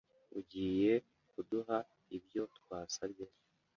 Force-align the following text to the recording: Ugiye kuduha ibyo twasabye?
Ugiye 0.39 0.93
kuduha 1.31 1.77
ibyo 2.17 2.43
twasabye? 2.57 3.25